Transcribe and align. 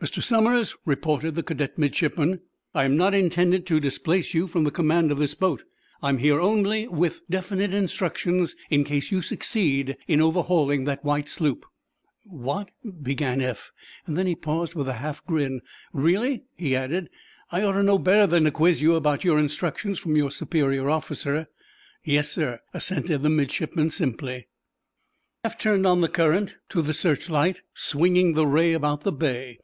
"Mr. 0.00 0.22
Somers," 0.22 0.74
reported 0.86 1.34
the 1.34 1.42
cadet 1.42 1.76
midshipman, 1.76 2.40
"I 2.74 2.84
am 2.84 2.96
not 2.96 3.12
intended 3.14 3.66
to 3.66 3.78
displace 3.80 4.32
you 4.32 4.46
from 4.46 4.64
the 4.64 4.70
command 4.70 5.12
of 5.12 5.18
this 5.18 5.34
boat. 5.34 5.62
I 6.02 6.08
am 6.08 6.16
here 6.16 6.40
only 6.40 6.88
with 6.88 7.20
definite 7.28 7.74
instructions 7.74 8.56
in 8.70 8.82
case 8.84 9.12
you 9.12 9.20
succeed 9.20 9.98
in 10.08 10.22
overhauling 10.22 10.84
that 10.84 11.04
white 11.04 11.28
sloop." 11.28 11.66
"What—" 12.24 12.70
began 13.02 13.42
Eph. 13.42 13.72
Then 14.08 14.26
he 14.26 14.34
paused, 14.34 14.74
with 14.74 14.88
a 14.88 14.94
half 14.94 15.22
grin. 15.26 15.60
"Really," 15.92 16.44
he 16.56 16.74
added, 16.74 17.10
"I 17.52 17.60
ought 17.60 17.72
to 17.72 17.82
know 17.82 17.98
better 17.98 18.26
than 18.26 18.44
to 18.44 18.50
quiz 18.50 18.80
you 18.80 18.94
about 18.94 19.22
your 19.22 19.38
instructions 19.38 19.98
from 19.98 20.16
your 20.16 20.30
superior 20.30 20.88
officer." 20.88 21.46
"Yes, 22.04 22.30
sir," 22.30 22.60
assented 22.72 23.22
the 23.22 23.28
midshipman, 23.28 23.90
simply. 23.90 24.48
Eph 25.44 25.58
turned 25.58 25.86
on 25.86 26.00
the 26.00 26.08
current 26.08 26.56
to 26.70 26.80
the 26.80 26.94
search 26.94 27.28
light, 27.28 27.60
swinging 27.74 28.32
the 28.32 28.46
ray 28.46 28.72
about 28.72 29.02
the 29.02 29.12
bay. 29.12 29.58